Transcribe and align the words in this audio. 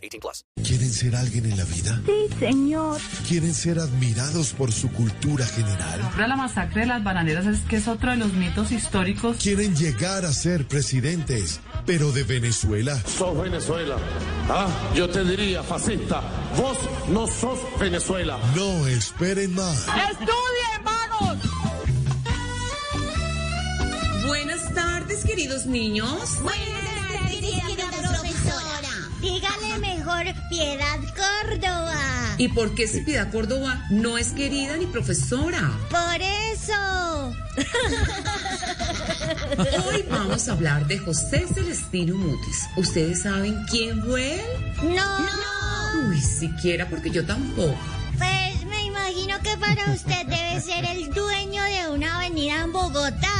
18 0.00 0.20
plus. 0.20 0.44
¿Quieren 0.66 0.92
ser 0.92 1.16
alguien 1.16 1.44
en 1.46 1.56
la 1.56 1.64
vida? 1.64 2.00
Sí, 2.06 2.28
señor. 2.38 3.00
¿Quieren 3.28 3.54
ser 3.54 3.78
admirados 3.78 4.52
por 4.52 4.72
su 4.72 4.90
cultura 4.92 5.46
general? 5.46 6.00
Ahora 6.02 6.28
la 6.28 6.36
masacre 6.36 6.80
de 6.82 6.86
las 6.86 7.02
bananeras 7.04 7.46
es 7.46 7.60
que 7.62 7.76
es 7.76 7.88
otro 7.88 8.10
de 8.10 8.16
los 8.16 8.32
mitos 8.32 8.72
históricos. 8.72 9.36
¿Quieren 9.42 9.74
llegar 9.76 10.24
a 10.24 10.32
ser 10.32 10.66
presidentes, 10.66 11.60
pero 11.86 12.12
de 12.12 12.22
Venezuela? 12.24 13.00
sos 13.06 13.36
Venezuela. 13.42 13.96
Ah, 14.48 14.68
yo 14.94 15.08
te 15.08 15.24
diría, 15.24 15.62
fascista, 15.62 16.22
vos 16.56 16.78
no 17.08 17.26
sos 17.26 17.58
Venezuela. 17.78 18.38
No 18.56 18.86
esperen 18.86 19.54
más. 19.54 19.86
¡Estudien, 19.88 20.84
vagos! 20.84 21.38
Buenas 24.26 24.74
tardes, 24.74 25.24
queridos 25.24 25.66
niños. 25.66 26.40
Buenas 26.42 26.79
Mejor 30.22 30.48
Piedad 30.50 30.98
Córdoba. 31.16 32.34
¿Y 32.36 32.48
por 32.48 32.74
qué 32.74 32.86
si 32.86 33.00
Piedad 33.00 33.30
Córdoba 33.30 33.86
no 33.90 34.18
es 34.18 34.32
querida 34.32 34.76
ni 34.76 34.84
profesora? 34.86 35.70
Por 35.88 36.20
eso. 36.20 37.32
Hoy 39.86 40.04
vamos 40.10 40.46
a 40.48 40.52
hablar 40.52 40.86
de 40.86 40.98
José 40.98 41.46
Celestino 41.54 42.16
Mutis. 42.16 42.68
¿Ustedes 42.76 43.22
saben 43.22 43.64
quién 43.70 44.02
fue 44.02 44.40
él? 44.40 44.94
No. 44.94 46.10
Uy, 46.10 46.20
siquiera 46.20 46.86
porque 46.88 47.10
yo 47.10 47.24
tampoco. 47.24 47.78
Pues 48.18 48.64
me 48.66 48.84
imagino 48.84 49.40
que 49.40 49.56
para 49.56 49.90
usted 49.92 50.26
debe 50.26 50.60
ser 50.60 50.84
el 50.84 51.14
dueño 51.14 51.62
de 51.62 51.88
una 51.88 52.16
avenida 52.16 52.60
en 52.60 52.72
Bogotá. 52.72 53.39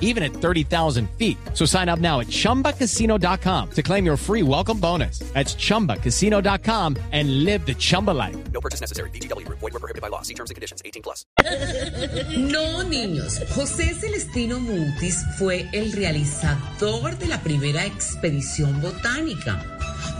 even 0.00 0.24
at 0.24 0.32
30,000 0.32 1.08
feet. 1.10 1.38
So 1.52 1.64
sign 1.64 1.88
up 1.88 2.00
now 2.00 2.18
at 2.20 2.26
ChumbaCasino.com 2.28 3.70
to 3.70 3.82
claim 3.82 4.04
your 4.04 4.16
free 4.16 4.42
welcome 4.42 4.80
bonus. 4.80 5.20
That's 5.34 5.54
ChumbaCasino.com 5.54 6.96
and 7.12 7.44
live 7.44 7.64
the 7.64 7.74
Chumba 7.74 8.12
life. 8.12 8.36
No 8.52 8.60
purchase 8.60 8.80
necessary. 8.80 9.10
BGW. 9.10 9.46
Void 9.48 9.60
were 9.60 9.70
prohibited 9.70 10.02
by 10.02 10.08
law. 10.08 10.22
See 10.22 10.34
terms 10.34 10.50
and 10.50 10.56
conditions. 10.56 10.82
18 10.84 11.02
plus. 11.02 11.24
No, 12.36 12.82
niños. 12.84 13.40
José 13.54 13.94
Celestino 13.94 14.58
Mutis 14.60 15.24
fue 15.38 15.68
el 15.72 15.92
realizador 15.92 17.18
de 17.18 17.26
la 17.26 17.40
primera 17.40 17.84
expedición 17.84 18.80
botánica. 18.80 19.75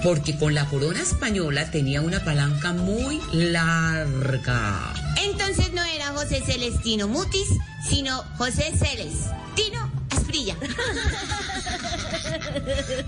Porque 0.07 0.39
con 0.39 0.55
la 0.55 0.67
corona 0.67 1.01
española 1.01 1.69
tenía 1.73 2.01
una 2.01 2.23
palanca 2.25 2.73
muy 2.73 3.21
larga. 3.33 4.95
Entonces 5.21 5.73
no 5.73 5.83
era 5.83 6.13
José 6.13 6.45
Celestino 6.47 7.09
Mutis, 7.09 7.49
sino 7.89 8.23
José 8.39 8.73
Celestino 8.79 9.91
Asprilla. 10.11 10.55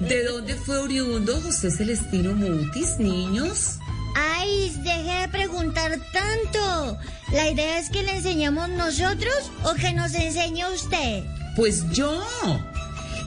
¿De 0.01 0.25
dónde 0.25 0.57
fue 0.57 0.79
oriundo 0.79 1.41
José 1.41 1.71
Celestino 1.71 2.33
Mutis, 2.33 2.99
niños? 2.99 3.77
Ay, 4.17 4.75
deje 4.83 5.21
de 5.21 5.29
preguntar 5.29 6.01
tanto. 6.13 6.99
La 7.31 7.49
idea 7.49 7.79
es 7.79 7.91
que 7.91 8.03
le 8.03 8.17
enseñemos 8.17 8.71
nosotros 8.71 9.53
o 9.63 9.75
que 9.75 9.93
nos 9.93 10.15
enseñe 10.15 10.65
usted. 10.75 11.23
Pues 11.55 11.89
yo. 11.93 12.21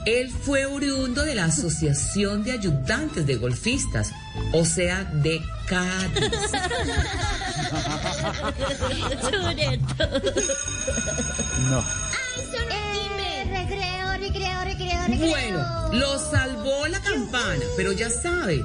Él 0.04 0.30
fue 0.30 0.66
oriundo 0.66 1.24
de 1.24 1.34
la 1.34 1.44
Asociación 1.44 2.42
de 2.42 2.52
Ayudantes 2.52 3.24
de 3.26 3.36
Golfistas, 3.36 4.10
o 4.52 4.64
sea, 4.64 5.04
de 5.04 5.40
Cádiz. 5.66 6.22
Eh, 12.54 14.18
recreo, 14.18 14.64
recreo. 14.64 15.30
Bueno, 15.30 15.90
lo 15.92 16.18
salvó 16.18 16.86
la 16.88 17.00
campana, 17.00 17.64
pero 17.76 17.92
ya 17.92 18.08
sabe, 18.10 18.62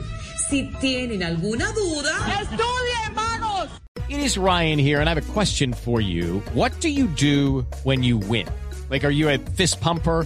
si 0.50 0.64
tienen 0.80 1.24
alguna 1.24 1.72
duda, 1.72 2.12
¡Estudien, 2.42 3.16
vagos! 3.16 3.69
It 4.09 4.19
is 4.19 4.38
Ryan 4.38 4.80
here, 4.80 5.00
and 5.00 5.09
I 5.09 5.14
have 5.14 5.18
a 5.18 5.34
question 5.34 5.74
for 5.74 6.00
you. 6.02 6.42
What 6.54 6.72
do 6.80 6.90
you 6.90 7.08
do 7.08 7.66
when 7.84 8.04
you 8.04 8.18
win? 8.18 8.48
Like, 8.90 9.04
are 9.04 9.12
you 9.12 9.30
a 9.30 9.38
fist 9.38 9.81
pumper? 9.81 10.25